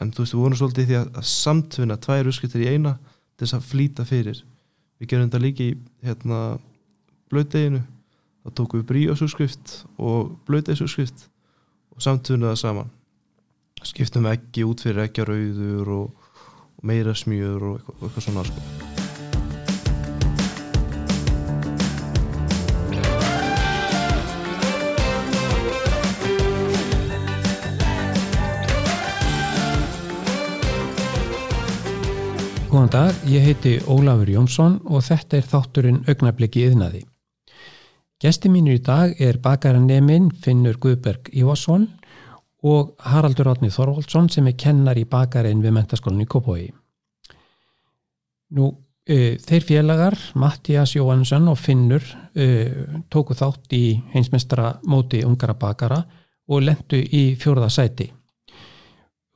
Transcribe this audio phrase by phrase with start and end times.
[0.00, 2.96] en þú veist, við vorum svolítið því að, samtvinna tvær uppskriftir í eina
[3.36, 4.42] til þess að flýta fyrir.
[5.00, 5.70] Við gerum þetta líka í
[6.06, 6.40] hérna,
[7.32, 7.82] blöðdeginu
[8.46, 11.26] þá tókum við bríósuskrift og blöðdegsuskrift
[11.96, 12.92] og samtvinna það saman.
[13.86, 16.28] Skiptum ekki út fyrir eggjarauður og,
[16.76, 18.95] og meira smjör og eitthvað, eitthvað svona sko.
[32.76, 36.98] Góðan dag, ég heiti Ólafur Jónsson og þetta er þátturinn augnabliki yðnaði.
[38.20, 41.86] Gesti mínur í dag er bakaranneminn Finnur Guðberg Ívarsson
[42.68, 46.66] og Haraldur Átni Þorvaldsson sem er kennar í bakarinn við mentaskólinni Kópói.
[48.52, 55.56] Nú, uh, þeir félagar, Mattias Jóhansson og Finnur uh, tóku þátt í heinsmestara móti ungara
[55.56, 56.02] bakara
[56.44, 58.12] og lendu í fjórða sæti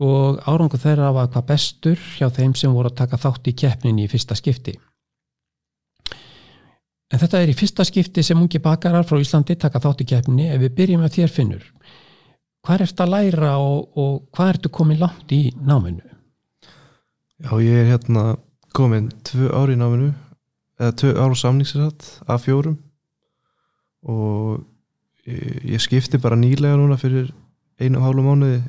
[0.00, 4.06] og árangu þeirra var hvað bestur hjá þeim sem voru að taka þátt í keppninni
[4.06, 4.76] í fyrsta skipti.
[7.10, 10.48] En þetta er í fyrsta skipti sem ungi bakarar frá Íslandi taka þátt í keppninni
[10.54, 11.66] ef við byrjum að þér finnur.
[12.64, 16.04] Hvað ert að læra og, og hvað ertu komin langt í náminu?
[17.40, 18.24] Já, ég er hérna
[18.76, 20.10] komin tvö ári í náminu
[20.80, 22.78] eða tvö ára samningsrætt af fjórum
[24.06, 24.60] og
[25.26, 27.32] ég skipti bara nýlega núna fyrir
[27.80, 28.60] einu og hálfu mánuði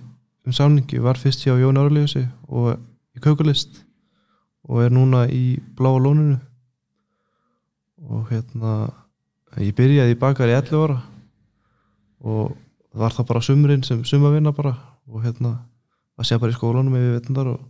[0.46, 2.80] um samningi var fyrst hjá Jón Árljósi og
[3.16, 3.84] í Kaukulist
[4.68, 6.40] og er núna í Bláa lóninu.
[8.02, 8.92] Og hérna
[9.60, 11.02] ég byrjaði í bakar í 11 ára
[12.22, 12.56] og
[12.94, 14.74] var það bara sumrin sem sumavinna bara
[15.08, 15.58] og hérna
[16.18, 17.62] að sé bara í skólanum ef við veitum þar og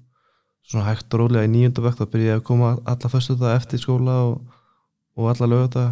[0.67, 3.81] svona hægt og rólega í nýjönda vekt að byrja að koma alla fyrstu það eftir
[3.81, 4.41] skóla og,
[5.17, 5.91] og alla lögða það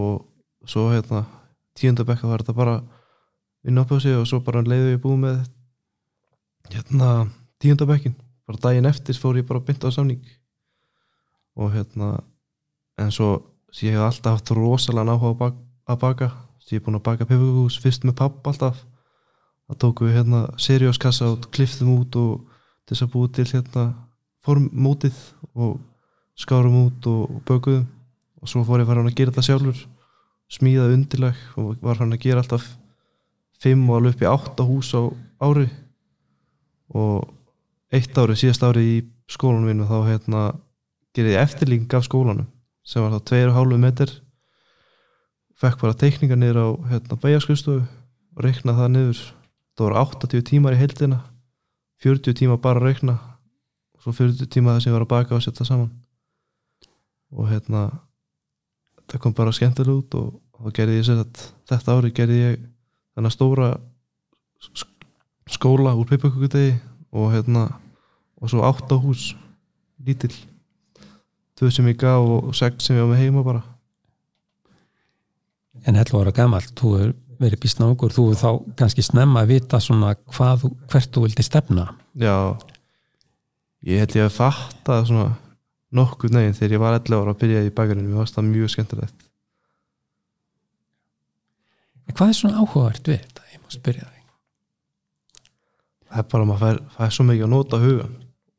[0.00, 1.24] og svo hérna
[1.78, 2.76] tíunda bekka var þetta bara
[3.64, 5.38] upp á sig og svo bara leiði við búið með
[6.72, 7.26] hérna
[7.60, 8.14] tíundabekkin
[8.46, 10.24] bara daginn eftir fór ég bara að bynda á samning.
[11.56, 12.18] Og hérna
[13.00, 16.30] en svo ég hef alltaf haft rosalega náhuga að baka, að baka.
[16.70, 18.84] ég hef búin að baka pepukús fyrst með papp alltaf.
[19.68, 22.44] Það tóku við hérna serióskassa og kliftum út og
[22.88, 23.84] þess að búið til hérna
[24.44, 25.18] formmótið
[25.54, 25.80] og
[26.36, 27.86] skárum út og bökuðum.
[28.40, 29.78] Og svo fór ég að fara hann að gera þetta sjálfur.
[30.52, 32.66] Smíðað undirleg og var hann að gera alltaf
[33.60, 35.02] fimm og alveg upp í átta hús á
[35.40, 35.70] ári
[36.92, 37.30] og
[37.94, 38.96] eitt ári, síðast ári í
[39.30, 40.42] skólanum minu þá hérna
[41.14, 42.50] gerði ég eftirling af skólanum
[42.84, 44.12] sem var þá 2,5 metr
[45.60, 47.84] fekk bara teikningar niður á hérna bæjarskustofu
[48.34, 49.20] og reiknaði það niður.
[49.74, 51.20] Það voru 80 tímar í heildina
[52.04, 53.14] 40 tíma bara að reikna
[53.94, 55.90] og svo 40 tíma það sem var að baka og setja saman.
[57.34, 57.86] Og hérna
[59.08, 62.60] það kom bara skemmtileg út og þá gerði ég sér að þetta ári gerði ég
[63.14, 63.70] þennan stóra
[65.50, 66.74] skóla úr pipakukudegi
[67.14, 67.68] og hérna
[68.40, 69.32] og svo átt á hús
[70.04, 70.34] lítill.
[71.54, 73.62] Tvö sem ég gaf og sex sem ég á mig heima bara.
[75.84, 79.42] En hella var að gamalt, þú er verið bísna okkur, þú er þá kannski snemma
[79.42, 81.88] að vita svona hvað, hvert þú vildi stefna.
[82.18, 82.56] Já.
[83.84, 85.34] Ég held ég að fatta svona
[85.94, 88.74] nokkuð neginn þegar ég var 11 ára að byrja í bakarinu, mér varst það mjög
[88.74, 89.28] skemmtilegt.
[92.14, 94.13] Hvað er svona áhugavert við þetta, ég má spyrja það
[96.14, 98.12] það er bara, maður fær, fær svo mikið að nota hugan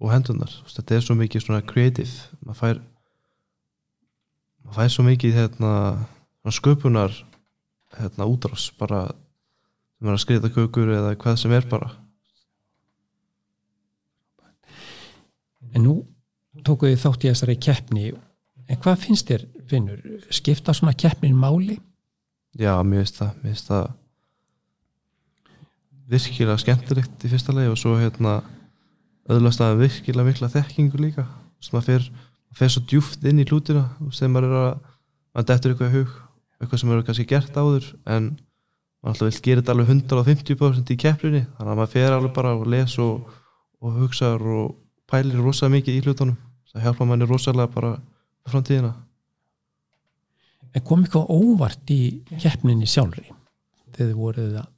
[0.04, 2.82] og hendunar, þetta er svo mikið svona creative, maður fær
[4.66, 5.72] maður fær svo mikið hérna,
[6.52, 7.16] sköpunar
[7.96, 9.06] hérna útrás, bara
[9.96, 11.94] sem er að skriða kökur eða hvað sem er bara.
[15.72, 15.96] En nú
[16.66, 18.10] tókuð þið þátt í þessari keppni.
[18.66, 21.78] En hvað finnst þér, finnur skipta svona keppnin máli?
[22.60, 23.88] Já, mér finnst það, mér finnst það
[26.12, 28.40] virkilega skemmtilegt í fyrsta lagi og svo hérna
[29.32, 31.26] öðlast að virkilega mikla þekkingu líka.
[31.60, 32.10] Þess að fer,
[32.54, 34.76] fer svo djúft inn í hlútina þegar maður er að
[35.36, 36.12] maður dettur eitthvað í hug,
[36.60, 38.30] eitthvað sem eru kannski gert áður en
[39.02, 42.54] maður alltaf vil gera þetta alveg 150% í kepplinni þannig að maður fer alveg bara
[42.58, 43.34] og les og,
[43.82, 44.76] og hugsa og
[45.10, 46.38] pælir rosalega mikið í hlutunum.
[46.72, 47.92] Það hjálpa manni rosalega bara
[48.50, 48.94] framtíðina.
[50.76, 52.02] En kom eitthvað óvart í
[52.36, 53.30] keppninni sjálfri
[53.96, 54.72] þegar þið voruð að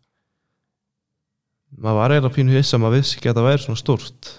[1.78, 4.32] maður var eiginlega pínu hissa maður vissi ekki að það væri svona stort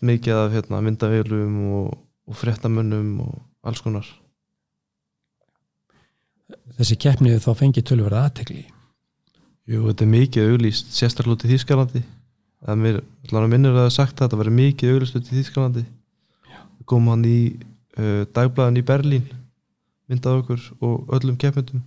[0.00, 1.94] mikið af hérna, myndavélum og,
[2.30, 3.34] og fréttamönnum og
[3.68, 4.06] alls konar.
[6.78, 8.62] Þessi keppnið þá fengið tölverða aðtekli
[9.70, 12.00] Jú, þetta er mikið auglýst sérstaklega út í Þýskalandi.
[12.64, 12.96] Það er
[13.28, 15.82] allavega minnir að það er sagt að þetta verið mikið auglýst út í Þýskalandi.
[16.90, 17.36] Kom hann í
[18.00, 19.28] uh, dagblæðin í Berlín
[20.10, 21.84] myndað okkur og öllum keppmyndum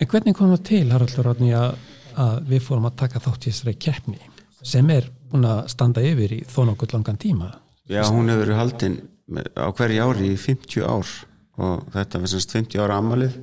[0.00, 3.74] En hvernig kom það til, Haraldur Ráðni, að við fórum að taka þátt í þessari
[3.86, 4.18] keppni
[4.64, 7.50] sem er búin að standa yfir í þó nokkuð langan tíma?
[7.90, 8.94] Já, hún hefur verið haldin
[9.28, 11.10] með- á hverju ári í 50 ár
[11.58, 13.34] og þetta var semst 50 ára amalið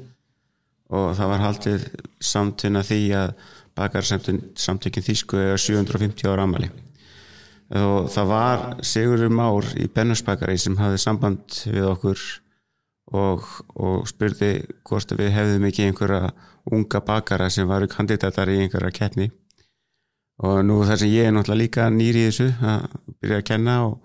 [0.91, 1.85] og það var haldið
[2.19, 3.33] samtuna því að
[3.75, 6.71] bakar samtökin þýsku eða 750 ára amali
[7.71, 12.19] og það var Sigurður Már í Bennusbakari sem hafði samband við okkur
[13.11, 14.53] og, og spurði
[14.87, 16.31] hvort að við hefðum ekki einhverja
[16.71, 19.31] unga bakara sem varu kandidatar í einhverja keppni.
[20.41, 22.87] Og nú þar sem ég er náttúrulega líka nýri í þessu að
[23.21, 23.99] byrja að kenna og,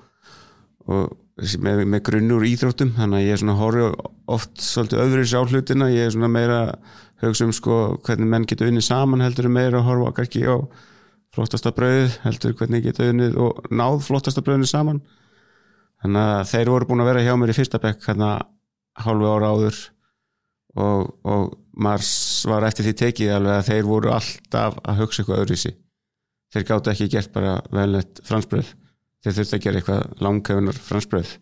[0.91, 3.87] og með, með grunnur íþróttum þannig að ég er svona horfi
[4.37, 6.61] oft svolítið öðru á hlutina, ég er svona meira
[7.23, 10.57] hugsa um sko hvernig menn getur unnið saman heldur meira að horfa kannski á
[11.37, 15.01] flottasta brauðið heldur hvernig getur unnið og náð flottasta brauðinu saman.
[16.05, 18.31] Þannig að þeir voru búin að vera hjá mér í fyrsta bekk hérna
[19.05, 19.79] hálfu ára áður
[20.77, 22.11] og, og Mars
[22.49, 25.73] var eftir því tekið alveg að þeir voru alltaf að hugsa eitthvað öðruvísi.
[26.55, 28.71] Þeir gátt ekki gert bara velnett fransbröð
[29.27, 31.33] þeir þurfti að gera eitthvað langhefunar fransbröð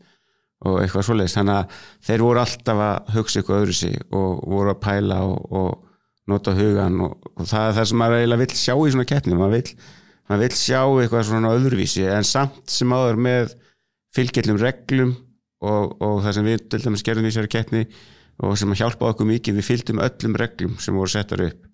[0.65, 1.37] og eitthvað svoleiðis.
[1.37, 5.51] Þannig að þeir voru alltaf að hugsa eitthvað öðru sig og voru að pæla og,
[5.61, 9.11] og nota hugan og, og það er það sem maður eiginlega vill sjá í svona
[9.11, 9.39] keppni.
[9.39, 9.77] Maður vill,
[10.31, 13.55] maður vill sjá eitthvað svona öðruvísi en samt sem áður með
[14.17, 15.15] fylgjallum reglum
[15.64, 17.82] og, og það sem við til dæmis gerðum í þessari keppni
[18.44, 21.66] og sem að hjálpa okkur mikið við fylgdum öllum reglum sem voru settar upp.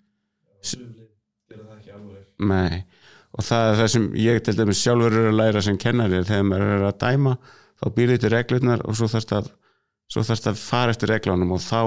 [2.41, 2.83] Nei
[3.31, 6.47] og það er það sem ég til dæmis sjálfur er að læra sem kennari þegar
[6.49, 7.35] maður er að dæma
[7.81, 11.81] þá býrði til reglurnar og svo þarfst að að fara eftir reglunum og þá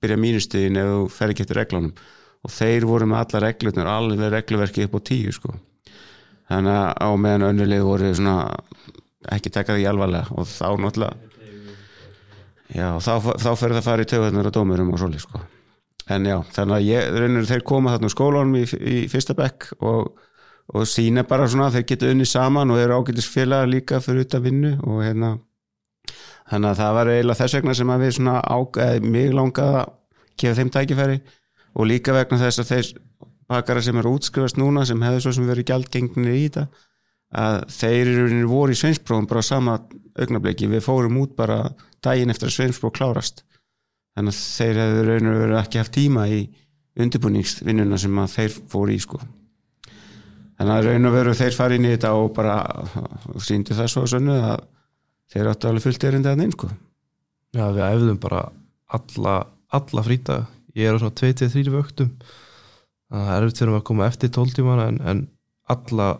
[0.00, 1.90] byrja mínustiðin ef þú fer ekki eftir reglunum.
[2.40, 5.50] Og þeir voru með alla reglurnar alveg regluverki upp á tíu sko.
[6.50, 8.36] Þannig að á meðan önnulegi voru svona
[9.36, 10.32] ekki taka því alvarlega.
[10.36, 11.16] Og þá náttúrulega
[12.70, 15.44] já þá, þá fer það að fara í töðunar og dómurum og svolítið sko.
[16.10, 19.72] En já þannig að ég, reynir, þeir koma þarna úr skólanum í, í fyrsta bekk
[19.80, 20.12] og
[20.70, 24.36] og sína bara svona þeir geta unni saman og eru ágætis félagar líka fyrir út
[24.38, 25.30] af vinnu og hérna.
[26.50, 29.90] Þannig að það var eiginlega þess vegna sem að við svona ágæði mig langaði að
[30.42, 31.18] gefa þeim tækifæri
[31.74, 32.92] og líka vegna þess að þeir
[33.50, 36.66] bakara sem eru útskrifast núna sem hefur svo sem verið gjaldgengnir í þetta
[37.30, 39.76] að þeir eru voru í sveinsprófum bara á sama
[40.18, 41.62] augnabliki við fórum út bara
[42.02, 43.44] daginn eftir að sveinspróf klárast.
[44.18, 46.40] Þannig að þeir hefur raun og verið ekki haft tíma í
[47.00, 49.20] undirbúningsvinnuna sem að þeir fóru í sko.
[50.58, 52.56] Þannig að raun og veru þeir fari inn í þetta og bara
[53.40, 54.64] síndi það svo sönnu að
[55.30, 56.70] þeir áttu alveg fullt erindi að neins sko.
[57.54, 58.42] Já, við æfðum bara
[58.90, 59.36] alla,
[59.74, 60.42] alla frýta
[60.76, 62.10] ég er á svona 2-3 vöktum.
[63.10, 65.22] Það er erfitt fyrir að koma eftir 12 tímana en, en
[65.70, 66.10] alla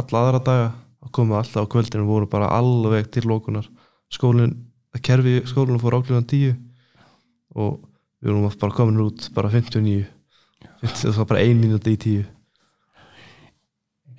[0.00, 0.66] alla aðra daga
[1.02, 3.66] að koma alltaf á kvöldinu voru bara alveg til lókunar
[4.12, 4.54] skólinn,
[4.94, 6.54] að kerfi skólinu fór ákveðan 10
[7.58, 7.80] og
[8.22, 10.04] við vorum bara komin út bara 59
[10.82, 12.30] það var bara ein mínúti í 10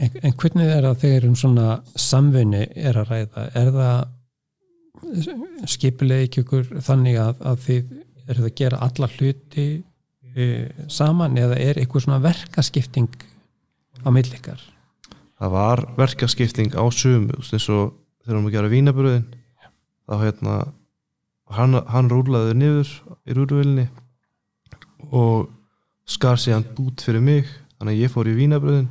[0.01, 1.67] En, en hvernig er það þegar um svona
[1.99, 3.43] samvinni er að ræða?
[3.59, 7.91] Er það skipilega ekki ykkur þannig að, að þið
[8.23, 9.67] er það að gera alla hluti
[10.33, 10.47] e,
[10.91, 13.11] saman eða er ykkur svona verkaskipting
[14.01, 14.61] á millikar?
[15.41, 19.25] Það var verkaskipting á sömu eins og þegar við erum að gera vínabröðin
[20.07, 20.55] þá hérna
[21.53, 22.93] hann, hann rúlaði niður
[23.27, 23.87] í rúruvilni
[25.11, 25.49] og
[26.09, 27.47] skar sig hann bút fyrir mig
[27.77, 28.89] þannig að ég fór í vínabröðin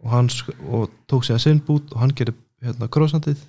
[0.00, 0.30] og, hann,
[0.68, 3.40] og tók sér sinn bút og hann gerði hérna krossandið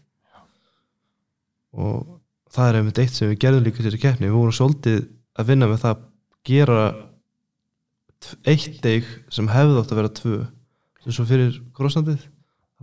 [1.72, 2.18] og
[2.52, 4.28] það er einmitt eitt sem við gerðum líka til þessi keppni.
[4.28, 5.06] Við vorum svolítið
[5.40, 6.02] að vinna með það að
[6.50, 6.82] gera
[8.52, 10.40] eitt deg sem hefði átt að vera tvö
[11.02, 12.28] sem svo fyrir krossandið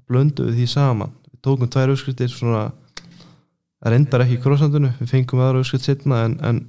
[0.09, 1.13] blönduðu því saman.
[1.33, 2.69] Við tókum tvær uppskriftir svona
[3.79, 6.63] það reyndar ekki krossandinu við fengum aðra uppskrift setna en, en,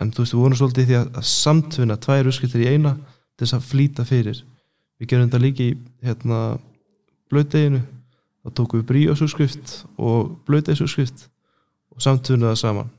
[0.00, 2.94] en þú veist við vorum svolítið því að, að samtvinna tvær uppskriftir í eina
[3.34, 4.42] til þess að flýta fyrir.
[5.00, 5.72] Við gerum þetta líka í
[6.06, 6.40] hérna,
[7.32, 7.82] blöðdeginu
[8.44, 11.26] þá tókum við bríósúskrift og blöðdegisúskrift
[11.94, 12.92] og það saman.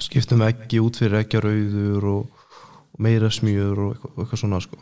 [0.00, 2.46] Skiptum ekki út fyrir ekki rauður og,
[2.94, 4.78] og meira smjör og eitthvað, eitthvað svona sko.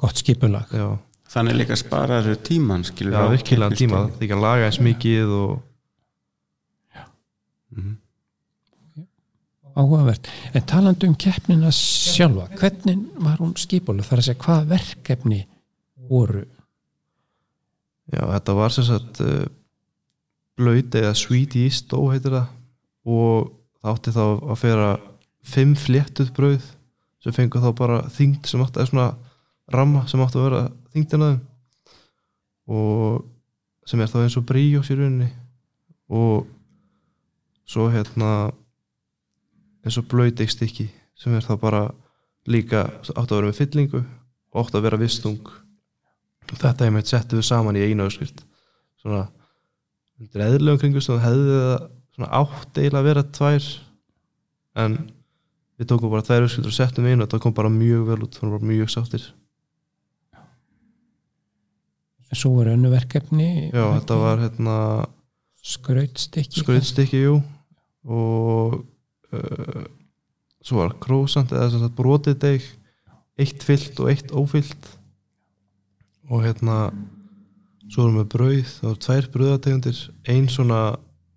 [0.00, 0.86] Gott skipulag já,
[1.30, 4.26] Þannig líka sparaður tíman skilur já virkilega tíma keppnisdegi.
[4.30, 5.58] því að laga eins mikið og
[7.70, 7.96] Mhm.
[9.76, 10.26] áhugavert.
[10.54, 14.04] En talandi um keppnina sjálfa, hvernig var hún skipulag?
[14.04, 15.40] Það er að segja hvað verkefni
[16.10, 16.44] voru?
[18.12, 19.44] já, þetta var sem sagt uh,
[20.58, 22.48] blöð eða sweet yeast dough heitir það
[23.06, 24.88] og það átti þá að fera
[25.46, 26.64] fimm fléttuð brauð
[27.22, 29.06] sem fengur þá bara þyngd sem átti að svona
[29.72, 30.62] ramma sem átti að vera
[30.94, 31.40] þyngdina þeim.
[32.70, 35.30] Og sem er þá eins og bríjós í rauninni.
[36.10, 36.46] Og
[37.70, 38.50] svo hérna
[39.84, 41.82] eins og blöydeigstykki sem er þá bara
[42.50, 45.42] líka átti að vera með fyllingu og ótt að vera vistung.
[46.50, 48.42] Þetta er meitt settu við saman í einu öskrift
[49.00, 49.24] svona
[50.20, 51.84] undir eðlugum kringustöðum hefði það
[52.16, 53.68] svona átt eiginlega að vera tvær
[54.84, 54.96] en
[55.80, 58.36] við tókum bara tvær öskrift og settum einu og það kom bara mjög vel út,
[58.36, 59.28] það var mjög sáttir
[62.30, 64.76] Svo var önnu verkefni já, þetta var hérna
[65.66, 66.62] skrautstykki.
[66.62, 67.40] skrautstykki, jú.
[68.06, 68.76] Og
[69.34, 69.82] uh,
[70.62, 72.68] svo var krósant eða sagt brotið deg
[73.40, 74.90] eitt fyllt og eitt ófyllt.
[76.30, 76.90] Og hérna
[77.90, 80.02] svo erum við brauð, það voru tvær brauðategundir.
[80.30, 80.80] Ein svona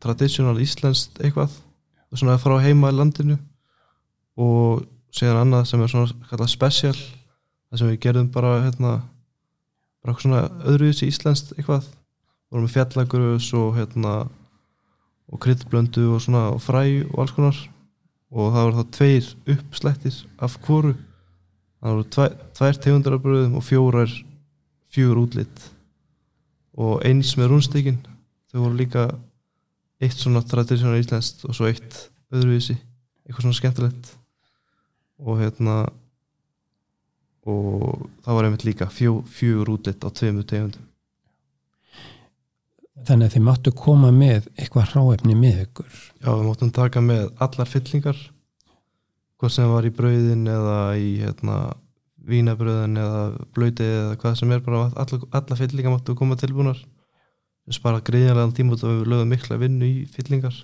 [0.04, 1.56] traditional íslenskt eitthvað.
[2.14, 3.40] Svona frá heima í landinu.
[4.38, 4.84] Og
[5.14, 6.96] síðan annað sem er svona kallað special.
[7.72, 8.94] Það sem við gerðum bara hérna
[10.04, 11.88] bara eitthvað svona öðruvísi íslenskt eitthvað.
[12.52, 14.16] Vorum með fjallagröðs og hérna
[15.32, 17.62] og kryddblöndu og svona og fræ og alls konar.
[18.34, 20.94] Og það voru þá tveir uppslættir af hvoru.
[21.80, 24.12] Það voru tvær, tvær tegundar af bröðum og fjórar
[24.94, 25.70] fjögur útlitt
[26.74, 28.00] og eins með rúnstekin
[28.50, 29.08] þau voru líka
[30.04, 31.98] eitt svona tradisjónar íslenskt og svo eitt
[32.34, 32.76] öðruvísi,
[33.26, 34.10] eitthvað svona skemmtilegt.
[35.24, 35.84] Og hérna
[37.50, 40.90] og það var einmitt líka fjögur útlitt á tveimur tegundum.
[43.04, 45.96] Þannig að þið máttu koma með eitthvað hráefni með ykkur.
[46.22, 48.20] Já, við móttum taka með allar fyllingar
[49.42, 51.58] hvort sem var í brauðin eða í hérna,
[52.24, 56.80] vínabrauðin eða blöytið eða hvað sem er bara allar, allar fyllingar máttu koma tilbúnar.
[57.68, 60.56] Við spara greiðanlega tíma út og við lögum mikla vinnu í fyllingar.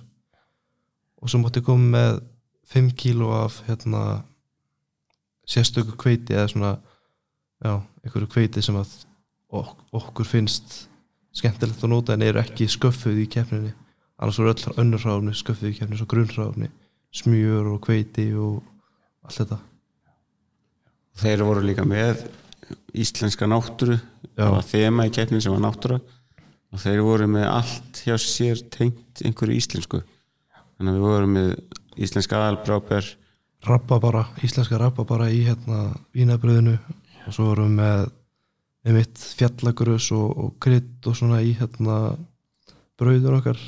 [1.20, 2.22] Og svo máttu koma með
[2.72, 4.22] 5 kíló af hérna,
[5.50, 6.72] sérstöku kveiti eða svona
[7.64, 7.72] já,
[8.04, 8.92] einhverju kveiti sem að
[9.50, 10.76] ok okkur finnst
[11.36, 13.72] skemmtilegt að nota en eru ekki sköffuð í keppninni.
[14.20, 16.70] Annars voru öll önnur hráfni sköffuð í keppninni svo grunnhráfni,
[17.14, 18.60] smjör og kveiti og
[19.26, 19.58] allt þetta.
[21.20, 22.24] Þeir voru líka með
[22.94, 23.98] íslenska náttúru
[24.40, 25.98] það var þema í keppnin sem var náttúra
[26.70, 30.02] og þeir voru með allt hjá sér tengt einhverju íslensku.
[30.78, 31.50] Þannig að við vorum með
[32.00, 33.08] íslenska aðalbráber
[33.66, 36.78] rababara, íslenska rababara í hérna vínabröðinu
[37.26, 38.08] og svo vorum við með
[38.86, 42.16] einmitt fjallagrös og, og krydd og svona í hérna
[43.00, 43.60] brauður okkar.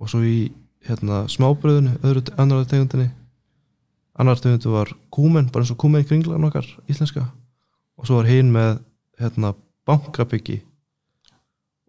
[0.00, 0.50] Og svo í
[0.86, 3.10] hérna smábröðinu, öðru annar tegundinni.
[4.20, 7.26] Annar tegundu var kúmen, bara eins og kúmen kringlan okkar íslenska.
[8.00, 8.80] Og svo var hinn með
[9.20, 9.54] hérna
[9.88, 10.60] bankabyggi.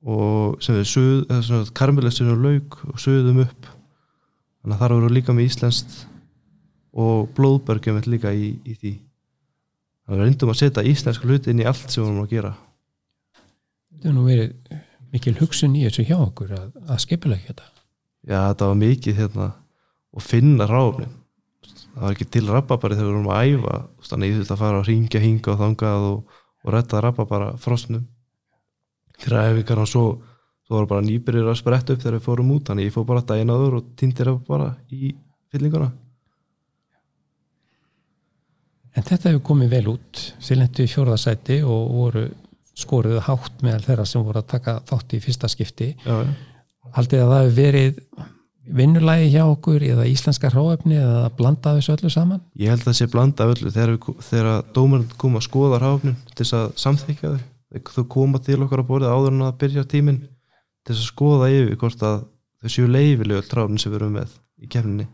[0.02, 3.68] Og sem við suð, eða svona karmelessinu og lauk og suðum upp.
[4.62, 6.00] Þannig að þar voru líka með íslenskt
[6.92, 8.94] og blóðbergjum líka í, í því.
[10.06, 12.34] Þannig að við reyndum að setja íslensku hluti inn í allt sem við vorum að
[12.36, 12.52] gera.
[13.92, 14.76] Þetta er nú verið
[15.12, 17.72] mikil hugsun í þessu hjá okkur að, að skipilega þetta.
[18.28, 19.48] Já þetta var mikið hérna
[20.12, 21.18] og finna ráfnin
[21.92, 23.78] það var ekki til rababari þegar við vorum að æfa.
[24.02, 27.50] Þú þannig ég þurfti að fara að ringja hinga og þangað og, og retta rababara
[27.62, 28.06] frostnum
[29.22, 30.06] til æfingar og svo
[30.66, 32.70] svo voru bara nýbyrjir að spretta upp þegar við fórum út.
[32.70, 35.12] Þannig ég fór bara daginn áður og týndir bara í
[35.52, 35.92] fyllinguna
[38.98, 40.22] En þetta hefur komið vel út.
[40.44, 42.26] Silendu í fjórðasæti og voru
[42.82, 45.90] skoruð hátt meðal þeirra sem voru að taka þátt í fyrsta skipti.
[46.96, 48.02] Haldið að það hefur verið
[48.82, 52.42] vinnulagi hjá okkur eða íslenska hráefni eða að blanda þessu öllu saman?
[52.60, 53.96] Ég held að það sé blanda öllu þegar,
[54.28, 57.42] þegar dómarinn kom að skoða ráfnin til þess að samþykja þau.
[57.72, 61.12] Þeir- þau koma til okkar á borðið áður en að byrja tíminn til þess að
[61.14, 62.18] skoða yfir hvort að
[62.62, 65.08] þau séu leifilegu ráfnin sem við erum með í kefninni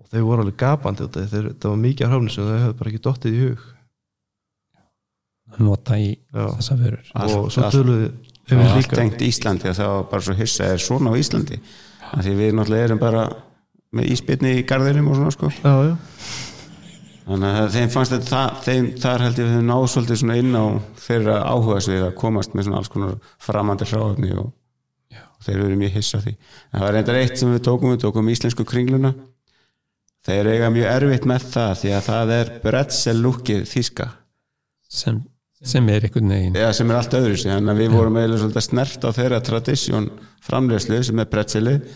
[0.00, 1.30] og þau voru alveg gapandi út af því.
[1.32, 3.64] Þeir, það var mikið ráfnin sem þau hefðu bara ekki dottið í hug.
[5.54, 6.46] Að nota í Já.
[6.58, 7.10] þessa vörur.
[7.24, 8.06] Og svo töluðu
[8.52, 8.96] um allt líka.
[8.98, 11.60] tengt Íslandi og það var bara svo hissa er svona á Íslandi?
[12.14, 13.28] Af því við náttúrulega erum bara
[13.94, 15.50] með íspilni í garðinum og svona sko.
[15.62, 15.94] Já, já.
[17.28, 20.58] þannig að þeim fannst þetta þeim, þar held ég að þau náðu svolítið svona inn
[20.58, 20.64] á
[21.04, 23.14] þeirra áhuga svið að komast með svona alls konar
[23.46, 24.50] framandi hráöfni og,
[25.14, 26.34] og þeir eru mjög hissa því.
[26.34, 29.14] En það var reyndar eitt sem við tókum við tókum íslensku kringluna
[30.24, 34.08] þeir eiga mjög erfitt með það því að það er brettselúkið þíska
[34.94, 35.20] sem,
[35.60, 36.58] sem er einhvern veginn.
[36.58, 40.10] Eða sem er allt öðru þannig að við vorum eiginlega svolítið snert á þeirra tradisjón
[40.44, 41.94] framlegslu sem er brettselið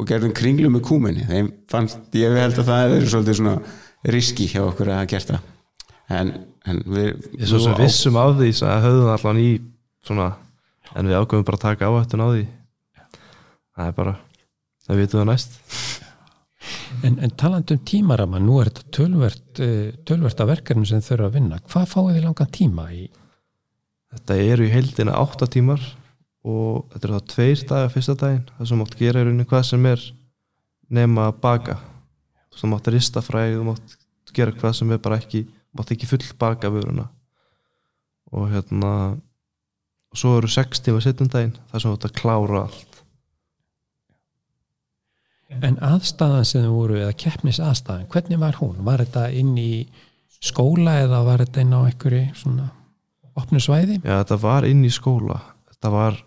[0.00, 3.56] og gerðum kringlu með kúminni þeim fannst, ég held að það er svolítið svona
[4.14, 5.50] riski hjá okkur að hafa gert það.
[6.10, 6.30] En,
[6.66, 9.50] en við ég svo sem vissum af því að höfðum allan í
[10.06, 10.30] svona
[10.96, 12.46] en við ákveðum bara að taka áhættun á því.
[13.76, 14.14] Það er bara
[14.86, 15.60] það vitum við næst
[17.06, 21.30] En, en talandi um tímarama, nú er þetta tölvert, eh, tölvert að verkefni sem þurfa
[21.30, 21.60] að vinna.
[21.70, 23.06] Hvað fáið þið langan tíma í?
[24.10, 25.80] Þetta eru í heildina 8 tímar
[26.46, 29.64] og þetta eru þá tveir dagar fyrsta daginn það sem mátt gera í rauninni hvað
[29.68, 30.04] sem er
[30.90, 31.76] nema að baka
[32.56, 33.96] þú mátt rista fræð, þú mátt
[34.36, 35.44] gera hvað sem er bara ekki
[35.76, 37.08] mátt ekki full baka vöruna
[38.32, 38.92] og hérna
[40.10, 42.89] og svo eru sex tíma setjum daginn þar sem ert að klára allt
[45.50, 48.76] En aðstæðan sem þau voru eða keppnis aðstæðan, hvernig var hún?
[48.86, 49.72] Var þetta inn í
[50.40, 52.68] skóla eða var þetta inn á einhverju svona
[53.38, 53.98] opnu svæði?
[54.04, 56.20] Já, þetta var inn í skóla þetta var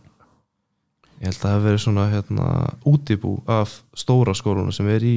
[1.24, 2.46] ég held að það hef verið svona hérna,
[2.90, 5.16] útibú af stóra skóluna sem er í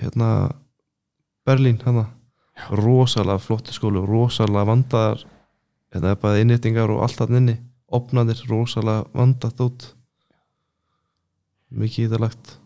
[0.00, 0.50] hérna,
[1.48, 2.06] Berlín hérna.
[2.76, 5.22] rosalega flotti skóli og rosalega vandaðar
[5.94, 7.56] þetta er bara innýttingar og allt þarna inni
[7.88, 9.86] opnaðir rosalega vandað út
[11.70, 12.58] mikið ítalagt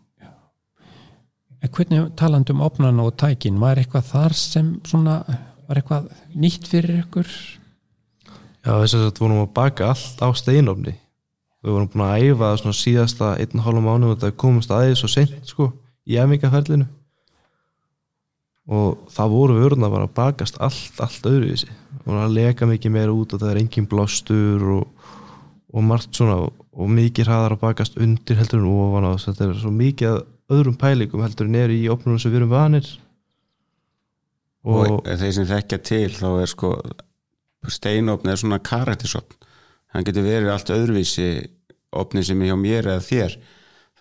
[1.64, 5.22] En hvernig talandi um opnana og tækin, var eitthvað þar sem svona,
[5.64, 7.30] var eitthvað nýtt fyrir ykkur?
[8.64, 10.92] Já, þess að þetta vorum að baka allt á steinofni.
[11.64, 15.00] Við vorum búin að æfa svona síðasta einn og hálfa mánu og þetta komast aðeins
[15.00, 15.70] svo seint sko
[16.04, 16.84] í efingaferlinu
[18.64, 21.68] og það voru vöruna bara að bakast allt, allt öðruvísi.
[22.04, 25.10] Og að leka mikið meira út og það er engin blástur og,
[25.72, 26.38] og margt svona.
[26.74, 29.74] Og mikið hraðar að bakast undir heldur en ofan á þess að þetta er svo
[29.74, 30.22] mikið að
[30.52, 32.90] öðrum pælingum heldur en eru í opnunum sem við erum vanir.
[34.64, 36.76] Og, og, þeir sem þekkja til þá er sko
[37.68, 39.44] steinopn er svona karaktersopn
[39.94, 41.28] hann getur verið allt öðruvísi
[41.94, 43.36] opni sem er hjá mér eða þér.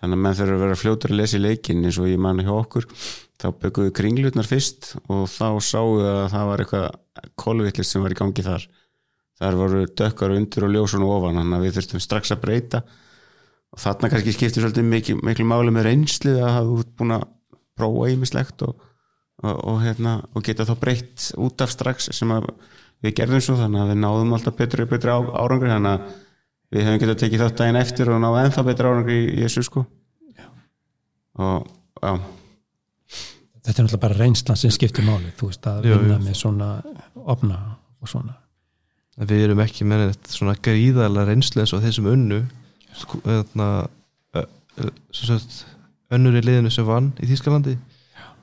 [0.00, 2.44] Þannig að menn þurfa að vera fljótur að lesa í leikin eins og ég manna
[2.44, 2.88] hjá okkur.
[3.40, 8.04] Þá byggum við kringlutnar fyrst og þá sáum við að það var eitthvað kolvillist sem
[8.04, 8.66] var í gangi þar.
[9.38, 12.82] Þar voru dökkar undir og ljósun og ofan þannig að við þurftum strax að breyta
[13.74, 17.24] og þarna kannski skiptir svolítið miklu, miklu máli með reynslu að hafa út búin að
[17.74, 18.76] prófa ímislegt og,
[19.42, 22.46] og, og, hérna, og geta þá breytt út af strax sem að
[23.04, 26.14] við gerðum svo þannig að við náðum alltaf betri, betri á, árangri þannig að
[26.74, 29.84] við hefum getað tekið þátt daginn eftir og náðu ennþá betri árangri í, þessu sko.
[31.34, 31.66] Og
[31.98, 32.14] já.
[33.64, 36.24] Þetta er náttúrulega bara reynslan sem skiptir máli þú veist að Jú, vinna jú.
[36.28, 36.68] með svona
[37.34, 37.58] opna
[37.98, 38.36] og svona.
[39.18, 42.40] Við erum ekki með neitt svona gríðarlega reynslu eins og þeir sem unnu
[42.94, 43.20] sko,
[45.12, 45.64] sagt,
[46.14, 47.76] önnur í liðinu sem vann í Þýskalandi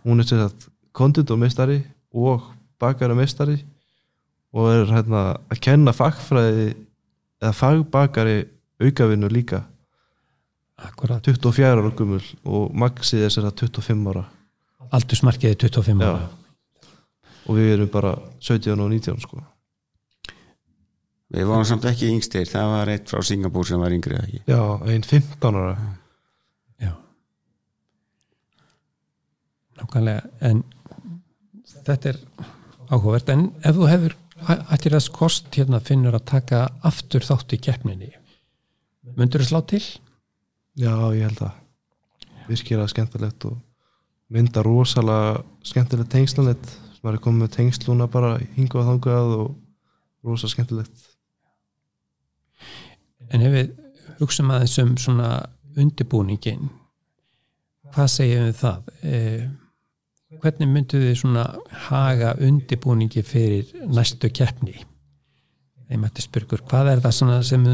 [0.03, 0.51] hún er
[0.97, 1.81] konditormeistari
[2.13, 2.49] og
[2.81, 3.59] bakararmeistari
[4.51, 6.73] og er hérna að kenna fagfræði
[7.41, 8.41] eða fagbakari
[8.81, 9.63] aukavinnu líka.
[10.81, 14.25] Akkurat, 24 ára gummul og maxið er sem sagt 25 ára.
[14.91, 16.09] Aldursmarkiði 25 Já.
[16.09, 16.29] ára.
[17.47, 19.41] Og við erum bara 17 og 19 sko
[21.31, 24.41] við varum samt ekki yngstir, það var eitt frá Singapúr sem var yngri eða ekki?
[24.51, 25.75] Já, einn 15 ára.
[26.81, 26.93] Já.
[29.81, 30.63] Nákvæmlega en
[31.71, 32.23] þetta er
[32.91, 33.31] áhugavert.
[33.31, 38.09] En ef þú hefur ættir þess kost hérna finnur að taka aftur þátt í keppninni
[39.17, 39.81] myndur þú slá til?
[40.79, 43.57] Já, ég held að virkilega skemmtilegt og
[44.31, 50.49] mynda rosalega skemmtilegt tengslanett sem er komið með tengsluna bara hinga og þangað og rosa
[50.51, 51.07] skemmtilegt
[53.31, 53.73] En ef við
[54.19, 55.31] hugsaum aðeins um svona
[55.79, 56.69] undirbúningin
[57.91, 58.91] hvað segjum við það?
[59.03, 59.43] Eh,
[60.41, 61.45] hvernig myndu þið svona
[61.89, 64.77] haga undirbúningi fyrir næstu keppni?
[65.91, 67.17] Þeim ætti spyrkur, hvað er það
[67.49, 67.65] sem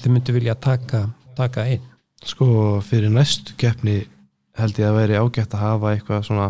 [0.00, 1.84] þið myndu vilja taka, taka inn?
[2.24, 4.00] Sko, fyrir næstu keppni
[4.56, 6.46] held ég að veri ágætt að hafa eitthvað svona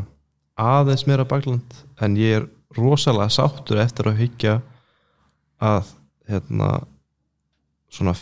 [0.57, 4.61] aðeins meira bakland en ég er rosalega sáttur eftir að hyggja
[5.59, 5.91] að
[6.31, 6.71] hérna
[7.91, 8.15] svona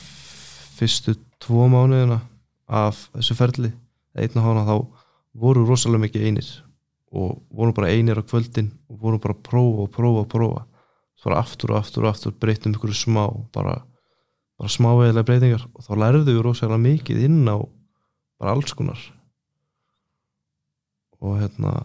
[0.75, 2.21] fyrstu tvo mánuðina
[2.67, 3.71] af þessu ferli
[4.15, 4.77] einn og hana þá
[5.45, 6.51] voru rosalega mikið einir
[7.15, 10.63] og voru bara einir á kvöldin og voru bara að prófa og prófa og prófa.
[11.15, 13.77] Svo bara aftur og aftur og aftur breytum ykkur smá bara,
[14.59, 17.57] bara smá veðilega breytingar og þá lærðu við rosalega mikið inn á
[18.41, 18.99] bara alls konar.
[21.23, 21.85] Og hérna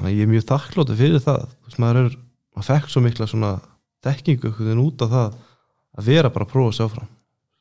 [0.00, 1.48] að ég er mjög þakkláttur fyrir það.
[1.66, 2.18] Veist maður er,
[2.56, 3.54] maður fekk svo mikla svona
[4.00, 5.40] veginn út af það
[6.00, 7.08] að vera bara að prófa sig áfram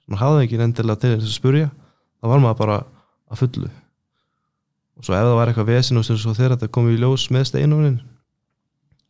[0.10, 2.78] maður hafði ekki endilega til þess að spurja þá var maður bara
[3.30, 3.70] að fullu.
[5.00, 7.46] Og svo ef það var eitthvað vesin og svo þegar þetta kom í ljós með
[7.52, 8.00] steinunin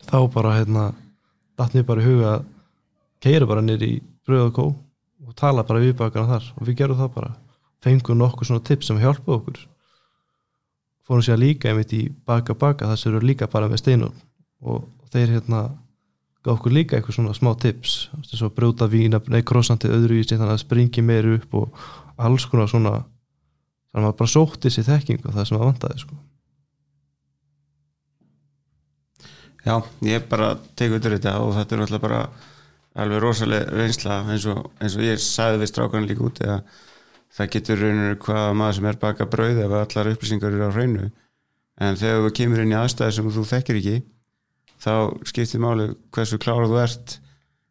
[0.10, 0.92] þá bara hérna
[1.60, 2.46] mér bara í huga að
[3.24, 3.96] keira bara nýr í
[4.28, 4.66] bröð og kó
[5.28, 6.46] og tala bara við bakana þar.
[6.58, 7.34] Og við gerum það bara.
[7.84, 9.60] Fengum nokkuð svona tips sem hjálpa okkur.
[11.08, 14.16] Fórum sér líka einmitt í baka baka það sem eru líka bara með steinun
[14.62, 15.62] og þeir hérna
[16.46, 17.96] gaf okkur líka eitthvað svona smá tips
[18.30, 21.82] þess að brjóta vína, nei krossandi öðru í sig þannig að springi meir upp og
[22.20, 23.02] alls konar svona
[23.90, 26.20] þannig að maður bara sótti sér þekking og það sem það vantaði sko.
[29.66, 29.76] Já,
[30.08, 32.22] ég bara tek út þetta og þetta er alltaf bara
[33.00, 36.62] alveg rosalega reynsla eins og, eins og ég sagði við strákan líka út eða
[37.36, 41.10] það getur raunir hvaða maður sem er baka brauð ef allar upplýsingar eru á hreinu
[41.80, 43.98] en þegar þú kemur inn í aðstæði sem þú þekkir ekki
[44.80, 44.92] þá
[45.28, 47.16] skiptir máli hversu klára þú ert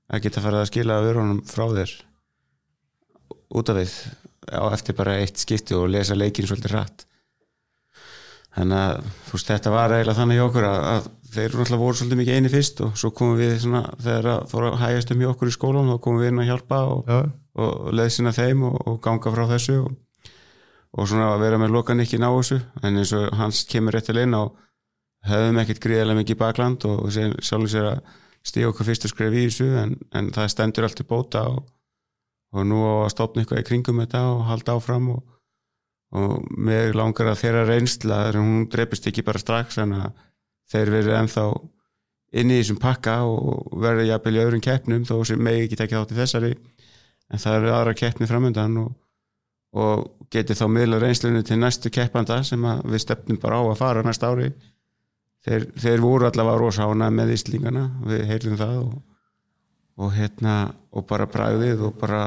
[0.08, 1.94] að geta farið að skila vörunum frá þér
[3.58, 3.94] út af við
[4.48, 7.04] á eftir bara eitt skipti og lesa leikin svolítið rætt
[8.56, 11.98] þannig að veist, þetta var eiginlega þannig hjá okkur að, að þeir eru náttúrulega voru
[11.98, 15.22] svolítið mikið eini fyrst og svo komum við svona, þegar það fór að hægast um
[15.22, 17.18] hjá okkur í skólan þá komum við inn að hjálpa og, já,
[17.64, 19.98] og leðsina þeim og, og ganga frá þessu og,
[20.96, 22.58] og svona að vera með lokan ekki ná þessu.
[22.80, 24.56] En eins og hans kemur rétt til inn og
[25.26, 28.12] höfum ekkert gríðarlega mikið bakland og sjálfur sér að
[28.46, 31.64] stíða okkur fyrstu skref í þessu en, en það stendur allt í bóta og,
[32.54, 35.24] og nú á að stopna eitthvað í kringum þetta og halda áfram og,
[36.18, 40.22] og mig langar að þeirra reynsla hún dreipist ekki bara strax en að
[40.72, 41.48] þeir verið ennþá
[42.38, 46.02] inn í þessum pakka og verið jafnvel í öðrum keppnum þó sem megi ekki tekja
[46.02, 46.54] þátt í þessari
[47.28, 48.90] en það eru aðra keppni framöndan og,
[49.76, 54.04] og geti þá miðla reynslunni til næstu keppanda sem við stefnum bara á að fara
[54.04, 54.50] næsta ári
[55.46, 58.96] þeir, þeir voru allavega rosána með Íslingana, við heyrðum það og,
[59.98, 60.56] og hérna
[60.94, 62.24] og bara bræðið og bara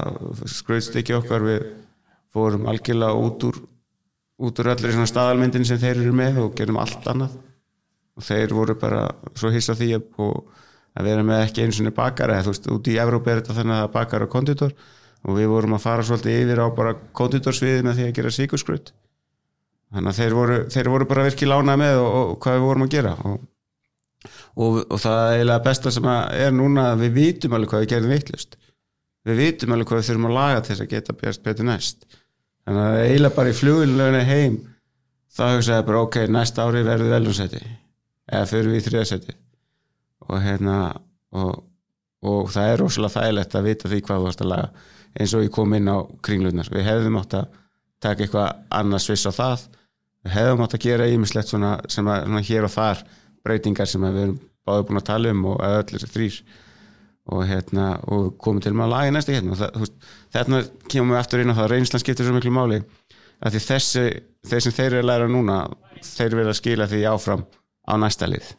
[0.50, 1.68] skröðst ekki okkar við
[2.32, 3.62] fórum algjörlega út úr
[4.42, 7.36] út úr allir svona staðalmyndin sem þeir eru með og gerum allt annað.
[8.18, 9.04] Og þeir voru bara
[9.38, 12.98] svo hissa því að vera með ekki eins og bakar eða þú veist, út í
[13.02, 14.74] Evrópa er þetta þannig að bakar og konditor.
[15.22, 18.94] Og við vorum að fara svolítið yfir á bara konditorsviði með því að gera síkurskrut
[19.92, 22.86] þannig að þeir voru, þeir voru bara virkið lánað með og, og hvað við vorum
[22.86, 23.14] að gera.
[23.28, 23.40] Og,
[24.56, 27.94] og, og það er eiginlega besta sem er núna að við vitum alveg hvað við
[27.96, 28.60] gerum vittlust
[29.28, 32.06] við vitum alveg hvað við þurfum að laga til þess að geta björst betur næst.
[32.66, 34.58] Þannig að eiginlega bara í flugilöginni heim
[35.32, 37.62] þá hugsaði bara ok, næsta ári verður við veljónsæti
[38.32, 39.38] eða fyrir við í þriðasæti
[40.28, 40.78] og hérna
[41.32, 44.88] og, það er rosalega þægilegt að vita því hvað þú varst að laga.
[45.12, 47.56] Eins og ég kom inn á kringlunar við hefðum átt að
[48.02, 49.66] taka eitthvað annars viss á það
[50.30, 53.06] hefðum átt að gera ímislegt svona, að svona hér og þar
[53.46, 54.36] breytingar sem við erum
[54.68, 56.42] báði búin að tala um og öllir þrýr
[57.32, 59.72] og hérna og komum til með að laga næstu hérna.
[60.34, 62.82] Þetta kemur við aftur inn á það reynslan skiptir svo miklu máli
[63.42, 64.06] að því þessi,
[64.46, 65.58] þeir sem þeir eru að læra núna
[66.06, 67.44] þeir verða að skila því áfram
[67.90, 68.54] á næsta lið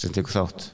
[0.00, 0.70] sem tekur þátt.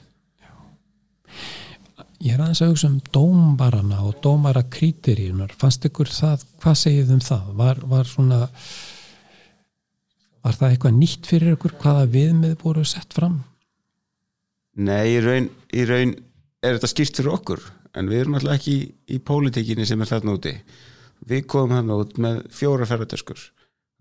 [2.19, 7.13] Ég er aðeins að hugsa um dómbarana og dómara krítiríunar fannst ykkur það, hvað segið
[7.15, 7.51] um það?
[7.61, 8.39] Var, var svona
[10.45, 13.41] var það eitthvað nýtt fyrir ykkur hvaða viðmið voru sett fram?
[14.79, 16.15] Nei, í raun, í raun
[16.63, 17.63] er þetta skýrt fyrir okkur
[17.99, 18.83] en við erum alltaf ekki í,
[19.15, 20.53] í pólitíkinni sem er þarna úti.
[21.29, 23.41] Við komum hann út með fjóra ferðartöskur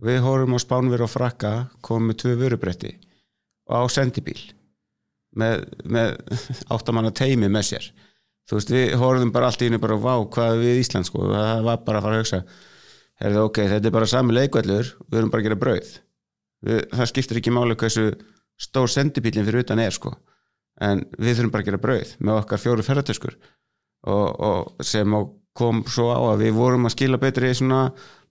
[0.04, 2.92] við horfum á Spánver og Frakka komum með tvö vörubretti
[3.68, 4.38] og á sendibíl
[5.38, 6.14] með, með
[6.74, 7.90] áttamanna teimi með sér.
[8.48, 11.66] Þú veist, við horfum bara allt í henni bara, vá, hvað við Ísland sko, það
[11.66, 12.42] var bara að fara að hugsa
[13.18, 15.90] herðu, ok, þetta er bara sami leikvælur við erum bara að gera brauð
[16.64, 18.10] það skiptir ekki máli hversu
[18.58, 20.14] stór sendibílinn fyrir utan er sko.
[20.82, 23.34] En við þurfum bara að gera brauð með okkar fjóru ferratöskur
[24.06, 25.18] og, og sem
[25.58, 27.88] kom svo á að við vorum að skila betri í svona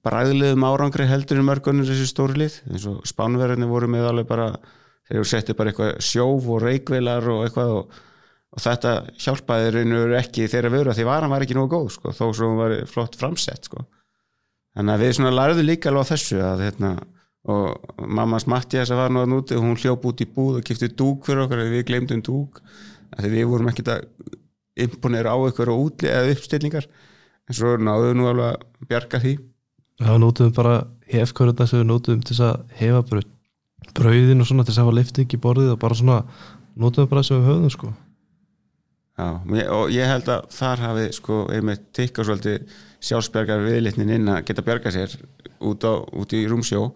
[0.08, 2.60] bræðliðum árangri heldur í mörgunum þessi stóri lið.
[2.72, 4.52] Eins og spánverðinni voru með alveg bara
[5.08, 7.98] þeir eru settið bara eitthvað sjóf og reikvelar og eitthvað og
[8.58, 12.14] og þetta hjálpaði raunur ekki þeirra vöru að því varan var ekki nógu góð sko,
[12.16, 13.84] þó svo hún var flott framsett sko.
[14.78, 16.92] þannig að við svona lærðum líka alveg á þessu að hérna
[17.48, 20.90] og mammas Mattias var nú að núti og hún hljóp út í búð og kipti
[20.92, 22.60] dúk fyrir okkar við glemdum dúk
[23.16, 24.08] því við vorum ekkert að
[24.78, 26.88] imponera á ykkur og útli eða uppstillingar.
[27.48, 29.34] En svo náðum við nú alveg að bjarga því.
[29.98, 30.76] Já, nótum bara
[31.10, 33.30] hefkörðuna sem við nótum til að hefa bröð,
[33.98, 36.20] bröðin og svona til að hafa lifting í borðið og bara svona
[36.76, 37.94] nótum við bara sem við höfum sko.
[39.18, 39.30] Já,
[39.74, 42.68] og ég held að þar hafi sko einmitt tikka svolítið
[43.08, 45.16] sjálfsbergar viðlitnin inn að geta berga sér
[45.58, 46.92] út, á, út í rúmsjó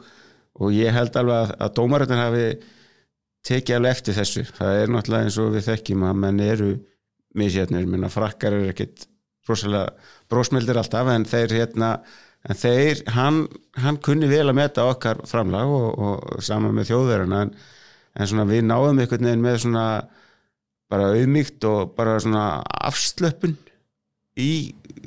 [0.59, 2.47] og ég held alveg að, að dómaröndin hafi
[3.47, 4.43] tekið alveg eftir þessu.
[4.57, 6.71] Það er náttúrulega eins og við þekkjum að menn eru
[7.37, 9.07] misjætnir, minna frakkar er ekkit
[9.47, 9.93] rosalega
[10.31, 11.91] brósmildir alltaf en þeir hérna
[12.49, 13.43] en þeir, hann,
[13.77, 17.51] hann kunni vel að meta okkar framlag og, og saman með þjóðverðina en,
[18.17, 19.85] en svona við náðum einhvern veginn með svona
[20.91, 22.45] bara auðmygt og bara svona
[22.89, 23.55] afslöpun
[24.41, 24.51] í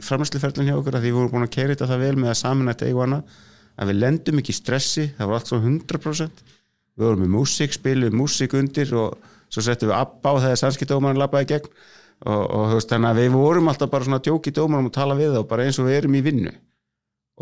[0.04, 2.40] framhersluferðlun hjá okkur að því við vorum búin að keira þetta það vel með að
[2.40, 3.42] saminæta eigu annað
[3.74, 6.44] að við lendum ekki stressi, það var allt svo 100%
[6.94, 11.20] við vorum með músík, spilum músík undir og svo settum við app á þegar sannskiptómarin
[11.20, 11.72] lappaði gegn.
[12.24, 15.16] Og, og þú veist þannig að við vorum alltaf bara svona djóki dómarum og tala
[15.18, 16.52] við þá bara eins og við erum í vinnu.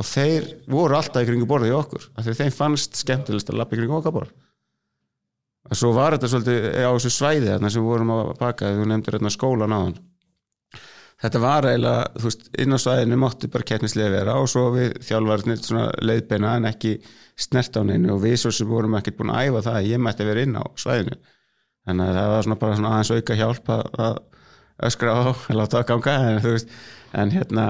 [0.01, 3.61] Og þeir voru alltaf í kringu borðið í okkur af því þeim fannst skemmtilegst að
[3.61, 4.33] lappa í kringu okkar borð.
[5.69, 8.89] Og svo var þetta svolítið á þessu svæði þarna sem við vorum að baka þú
[8.89, 10.01] nefndir hérna skólan á hann
[11.23, 14.97] þetta var eiginlega, þú veist, inn á svæðinu mótti bara keppnislega vera og svo við
[15.07, 16.97] þjálfarnir svona leiðbeina en ekki
[17.39, 20.03] snert á neinu og við svo sem vorum ekkert búin að æfa það að ég
[20.03, 21.19] mætti vera inn á svæðinu.
[21.87, 24.21] Þannig að það var svona bara svona aðeins auka hjálp að, að,
[24.89, 25.23] öskra á,
[25.55, 26.77] láta það ganga en, þú veist,
[27.23, 27.67] en hérna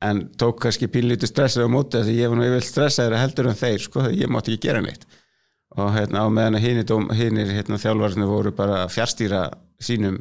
[0.00, 3.58] en tók kannski pínlítið stressið á móti því ég var nú yfir stressaður heldur en
[3.58, 5.04] þeir sko, ég mátti ekki gera neitt.
[5.78, 6.64] Og hérna á meðan að
[7.18, 9.42] hinir hérna, þjálfarnir voru bara að fjárstýra
[9.82, 10.18] sínum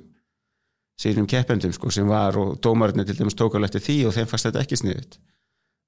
[0.99, 4.29] sínum keppendum sko sem var og dómarinn til dæmis tók alveg eftir því og þeim
[4.29, 5.19] fannst þetta ekki sniðut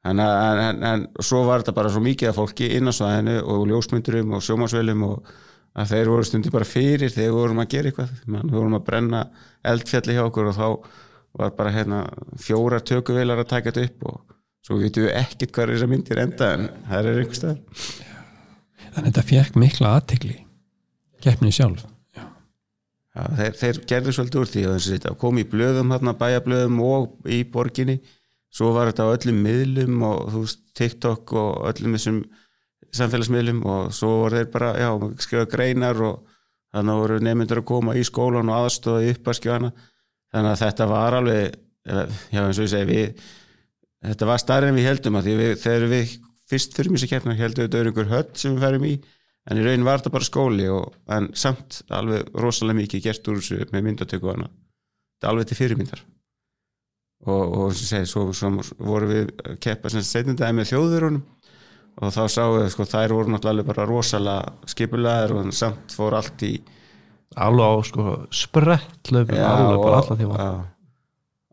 [0.08, 3.65] en, en, en, svo var þetta bara svo mikið af fólki inn á svæðinu og
[3.69, 5.32] ljósmyndurum og sjómasvelum og
[5.71, 8.15] að þeir voru stundir bara fyrir þegar vorum að gera eitthvað.
[8.28, 9.21] Við vorum að brenna
[9.71, 10.67] eldfjalli hjá okkur og þá
[11.39, 12.02] var bara hérna
[12.41, 16.21] fjóra tökuvelar að taka þetta upp og svo vitum við ekkert hvað er þessar myndir
[16.21, 17.62] enda en það er einhver stað
[18.91, 20.36] Þannig að þetta fekk mikla aðtegli
[21.24, 21.86] keppni sjálf
[23.12, 23.24] Já.
[23.38, 27.41] Þeir, þeir gerðu svolítið úr því að þetta kom í blöðum hérna, bæjablöðum og í
[27.52, 27.97] borginni.
[28.52, 32.21] Svo var þetta á öllum miðlum og þú veist TikTok og öllum þessum
[32.95, 34.89] samfélagsmiðlum og svo voru þeir bara, já,
[35.24, 36.32] skrifa greinar og
[36.71, 39.71] þannig voru nefndur að koma í skólan og aðstofa í uppaskjóðana
[40.32, 41.58] þannig að þetta var alveg
[42.32, 43.24] já eins og ég segi við
[44.12, 46.13] þetta var starri en við heldum að því við, þegar við
[46.52, 48.93] fyrst fyrir mjög sér keppna heldum við þetta er einhver höll sem við ferum í
[49.49, 53.41] en í raunin var þetta bara skóli og, en samt alveg rosalega mikið gert úr
[53.41, 56.01] þessu með myndatöku hana þetta er alveg til fyrirmyndar.
[57.30, 58.49] Og, og sem segi, svo, svo
[58.82, 59.27] voru við
[59.62, 61.21] keppa sem setjandæði með þjóðurunum
[62.01, 66.45] og þá sáum við sko þær voru náttúrulega bara rosalega skipulegaður og samt fór allt
[66.47, 66.56] í
[67.38, 70.39] alveg á sko sprett löfum alveg bara alla tíma.
[70.39, 70.51] já.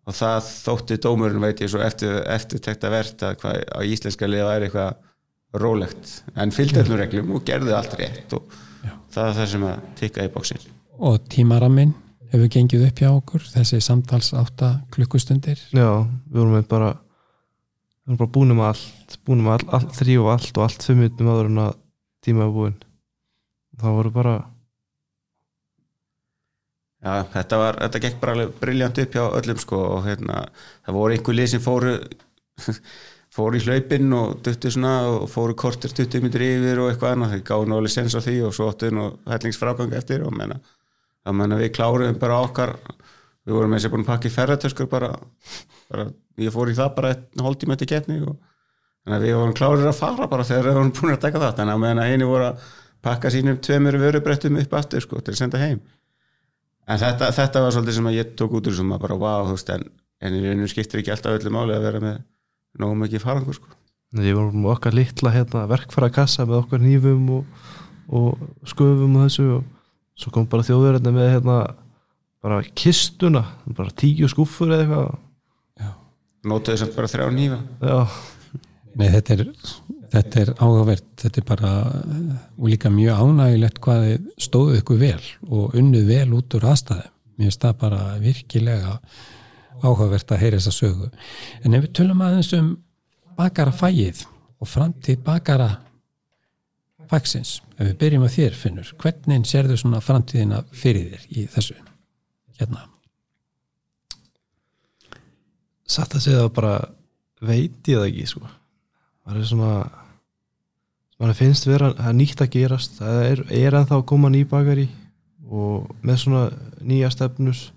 [0.08, 4.30] og það þótti dómurinn veit ég svo eftir, eftir tekta verðt að hvað á íslenska
[4.30, 4.96] liða er eitthvað
[5.56, 6.10] rólegt.
[6.36, 8.50] En fylgdöfnum reglum og gerði allt rétt og
[8.84, 8.92] já.
[9.14, 10.66] það er það sem að tikka í bóksin
[10.98, 11.94] og tímaraminn
[12.32, 15.60] hefur gengið upp hjá okkur þessi samtals átta klukkustundir.
[15.72, 16.90] Já, við vorum bara
[18.04, 20.84] við vorum bara búin um allt búin um allt, allt þrjú og allt og allt
[20.84, 21.74] fimm minnum áður en að
[22.24, 22.78] tíma er búin
[23.78, 24.36] það voru bara
[26.98, 30.40] Já, þetta var, þetta gekk bara briljant upp hjá öllum sko og hérna
[30.82, 31.92] það voru einhver lið sem fóru
[33.38, 37.34] fóru í hlaupin og duttu svona og fóru kortir 20 minnir yfir og eitthvað annað,
[37.36, 40.58] þeir gáði náli sens á því og svo óttu nú hellingsfrágang eftir og menna,
[41.22, 42.74] það menna við kláruðum bara okkar,
[43.46, 45.12] við vorum með sér búin að pakka í ferratöskur bara,
[45.92, 46.08] bara
[46.42, 48.34] ég fór í það bara einn hóltíma eftir getni og
[49.04, 51.54] þannig að við vorum klárið að fara bara þegar við vorum búin að taka það,
[51.60, 52.66] þannig að meðan að einu voru að
[53.06, 55.78] pakka sínum tveimur vörubrettum upp aftur sko til að senda heim.
[56.88, 59.54] En þetta, þetta var svolítið sem ég tók út úr sem að bara wow, þú
[59.54, 59.84] veist, en,
[60.24, 60.34] en
[62.74, 63.74] að nógum ekki farangur sko.
[64.18, 67.66] Var með okkar litla hérna, verkfæra kassa með okkar nýfum og,
[68.08, 69.66] og sköfum og þessu og
[70.18, 71.58] svo kom bara þjóðverðina með hérna
[72.42, 73.44] bara kistuna,
[73.76, 75.16] bara tíu skúfur eða eitthvað.
[76.48, 77.96] Nótaði sem bara þrjá nýfa Já.
[78.98, 79.40] Nei, þetta er,
[80.14, 81.72] þetta er áhugavert, þetta er bara
[82.56, 84.06] og líka mjög ánægilegt hvað
[84.40, 87.12] stóðu ykkur vel og unnuð vel út úr aðstæðum.
[87.38, 88.94] Mér finnst það bara virkilega
[89.82, 91.10] áhugavert að heyra þessa sögu.
[91.64, 92.70] En ef við tölum aðeins um
[93.38, 94.24] bakara fæið
[94.58, 95.70] og framtíð bakara
[97.08, 101.78] fagsins, ef við byrjum að þér finnur, hvernig serðu svona framtíðina fyrir þér í þessu
[102.58, 102.84] hérna?
[105.88, 106.74] Satt að segja það bara
[107.40, 108.48] veit ég það ekki sko
[109.28, 109.72] það er svona
[111.18, 114.86] mann finnst vera, það er nýtt að gerast það er, er ennþá að koma nýbakari
[115.48, 116.44] og með svona
[116.84, 117.68] nýja stefnus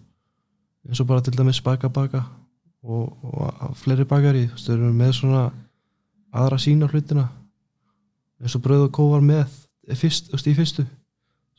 [0.88, 2.24] eins og bara til dæmis baka baka
[2.84, 5.44] og, og fleiri bakari þú veist, með svona
[6.32, 7.28] aðra sína hlutina.
[8.42, 9.46] Eins og bröð og kóvar með
[9.98, 10.86] fyrst, þú veist, í fyrstu.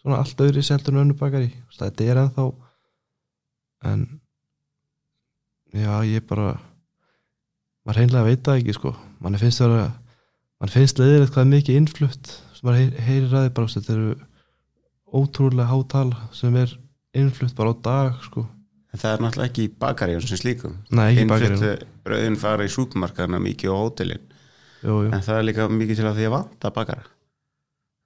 [0.01, 1.53] Svona allt öðri seldur en önnu bakari.
[1.77, 2.49] Þetta er ennþá
[3.93, 4.05] en
[5.75, 6.57] já, ég bara
[7.87, 8.95] maður heimlega veit það ekki sko.
[9.23, 9.93] Mann finnst það að
[10.63, 12.35] mann finnst leðilegt hvað mikið innflutt.
[12.57, 14.13] Sem maður heyr, heyrir að þið bara þetta eru
[15.13, 16.75] ótrúlega hátala sem er
[17.13, 18.47] innflutt bara á dag sko
[18.92, 20.76] en það er náttúrulega ekki í bakaríun sem slíkum.
[22.02, 24.28] Bröðin fara í súpmarkaðina mikið á hótelin.
[24.83, 25.11] Jú, jú.
[25.14, 27.05] en það er líka mikið til að því að vanta bakara.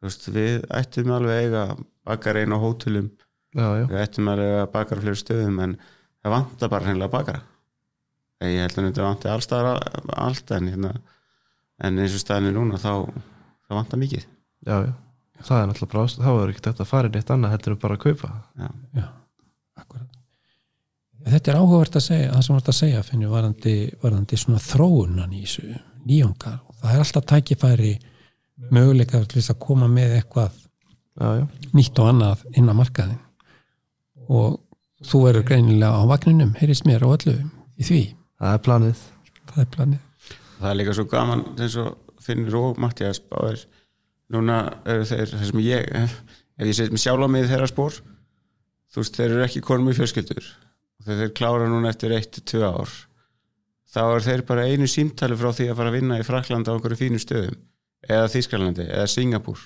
[0.05, 1.63] Veist, við ættum alveg eiga
[2.07, 3.11] bakarín á hótelum.
[3.57, 3.85] Já, já.
[3.89, 5.77] við ættum alveg eiga bakara fleiri stöðum en
[6.21, 7.43] það vanta bara hennilega bakara.
[8.45, 9.81] Ég held að þetta vanti allstaðar
[10.27, 10.93] allt en, hérna,
[11.81, 13.09] en eins og staðinni núna þá,
[13.65, 14.27] þá vantar mikið.
[14.67, 14.93] Já, já,
[15.41, 17.81] það er náttúrulega brást þá er ekki þetta að fara í neitt annað heldur en
[17.87, 18.35] bara að kaupa.
[18.61, 18.69] Já,
[19.01, 19.07] já,
[19.81, 20.06] akkurat
[21.35, 25.35] þetta er áhugavert að segja það sem vart að segja finnir varandi, varandi svona þróunan
[25.35, 25.67] í þessu
[26.07, 26.61] nýjungar.
[26.83, 27.93] Það er alltaf tækifæri
[28.73, 33.23] möguleika til þess að koma með eitthvað já, nýtt og annað inn á markaðin
[34.27, 34.61] og
[35.07, 37.37] þú verður greinilega á vagninum, heyrist mér á öllu
[37.77, 38.03] í því.
[38.41, 39.05] Það er planið.
[39.51, 40.33] Það er planið.
[40.57, 41.93] Það er líka svo gaman eins og
[42.25, 43.67] finnir og Mattias báðir.
[44.33, 44.59] Núna
[44.89, 45.93] eru þeir það sem ég
[46.57, 47.99] ef ég set mig sjálf á mig þeirra spór
[48.93, 50.47] þú veist þeir eru ekki konum í fjölskyldur
[51.07, 52.93] þegar þeir klára núna eftir 1-2 ár
[53.97, 56.77] þá er þeir bara einu símtali frá því að fara að vinna í Fraklanda á
[56.77, 57.57] einhverju fínu stöðum
[58.07, 59.63] eða Þískalandi eða Singapúr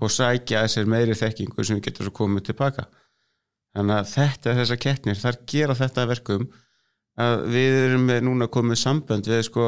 [0.00, 2.86] og sækja þessir meiri þekkingu sem við getum svo komið tilbaka.
[3.76, 6.46] Þannig að þetta er þessar keppnir þar gera þetta verkum
[7.20, 9.66] að við erum með núna komið sambönd við sko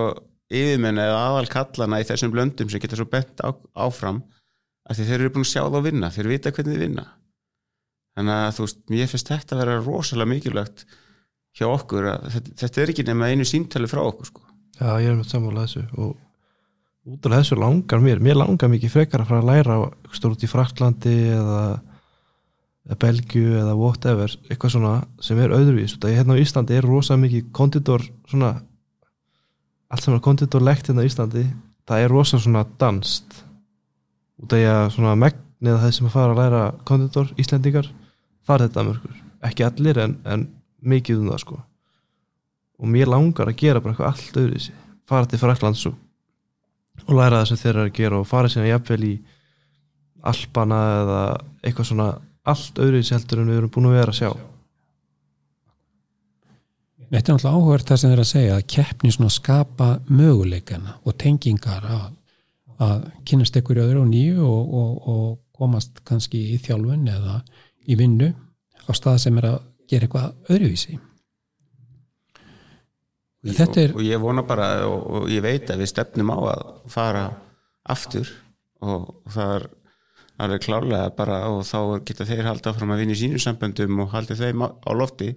[0.52, 4.22] yfirmenn eða aðal kallana í þessum blöndum sem geta svo bent á, áfram
[4.88, 7.06] að þeir eru búin að sjá að vinna þeir vita hvernig þið vinna
[8.16, 10.84] þannig að þú veist, mér finnst þetta að vera rosalega mikilvægt
[11.56, 14.44] hjá okkur þetta, þetta er ekki nema einu símtali frá okkur sko.
[14.78, 16.14] Já, ég er með sammála þessu og
[17.12, 19.78] út af þessu langar mér mér langar mikið frekar að fara að læra
[20.14, 21.62] stór út í Fraklandi eða,
[22.86, 26.86] eða Belgiu eða whatever eitthvað svona sem er öðruvís af ég hérna á Íslandi er
[26.86, 28.52] rosa mikið konditor svona
[29.92, 31.44] allt sem er konditorlegt hérna á Íslandi
[31.90, 33.42] það er rosa svona danst
[34.42, 37.90] út af ég að svona megnið þeir sem að fara að læra konditor Íslendingar
[38.46, 40.46] fara þetta mörgur ekki allir en, en
[40.82, 41.58] mikið um það sko.
[42.82, 44.62] Og mér langar að gera bara eitthvað allt öðru
[45.08, 45.98] fara til Fraklands og,
[47.06, 49.12] og læra það sem þeir eru að gera og fara síðan jafnvel í
[50.32, 51.20] Alpana eða
[51.66, 52.08] eitthvað svona
[52.46, 54.30] allt öðru heldur en við erum búin að vera að sjá.
[57.12, 61.16] Þetta er náttúrulega áhverð það sem þeir að segja að keppni svona skapa möguleikana og
[61.20, 62.06] tengingar að,
[62.86, 65.26] að kynast ykkur öðru og nýju og, og, og
[65.58, 67.42] komast kannski í þjálfun eða
[67.88, 69.58] í vinnu á stað sem er að
[69.90, 70.98] gera eitthvað öðruvísi.
[73.42, 76.38] Þetta er og, og ég vona bara og, og ég veit að við stefnum á
[76.54, 77.22] að fara
[77.90, 78.28] aftur
[78.82, 79.64] og, og það er
[80.42, 84.14] alveg klárlega bara og þá geta þeir halda fram að vinna í sínum samböndum og
[84.14, 85.32] halda þeim á, á lofti.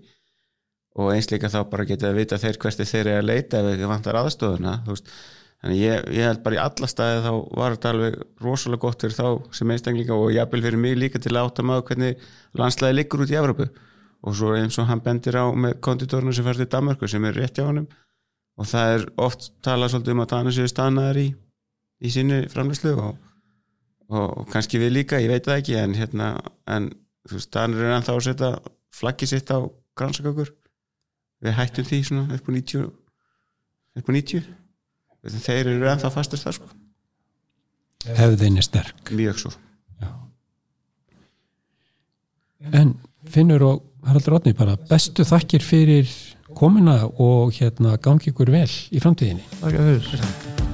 [0.96, 3.74] Og eins líka þá bara geta að vita þeir hversti þeir eru að leita ef
[3.74, 4.78] ekki vantar aðstofuna
[5.63, 9.18] þannig ég, ég held bara í alla staði þá var þetta alveg rosalega gott fyrir
[9.18, 12.26] þá sem einstaklinga og jafnvel fyrir mig líka til að átta maður hvernig
[12.60, 13.70] landslæði liggur út í Evropu
[14.26, 17.38] og svo eins og hann bendir á með konditorinu sem fær til Danmarku sem er
[17.38, 17.86] rétt hjá honum.
[18.56, 21.26] Og það er oft talað svolítið um að Danir séu stannaðar í,
[22.02, 23.18] í sinni framlýslu og,
[24.15, 26.30] og kannski við líka, ég veit það ekki en, hérna,
[26.72, 26.88] en
[27.28, 28.52] þú veist, Danir er ennþá að setja
[28.96, 29.60] flaggi sitt á
[30.00, 30.54] grannsakakur
[31.44, 32.86] við hættum því svona upp á 90
[34.00, 34.48] upp á 90
[35.26, 36.70] þeir eru ennþá fastur það sko.
[38.06, 39.12] Hefðin er sterk.
[39.18, 39.52] Mjög svo.
[40.02, 40.12] Já.
[42.74, 46.12] en Finnur og Haraldur Otni bara bestu þakkir fyrir
[46.56, 49.50] komuna og hérna gangi ykkur vel í framtíðinni.
[49.62, 50.64] Takk fyrir